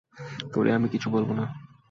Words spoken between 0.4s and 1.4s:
তোরে আমি কিছু বলব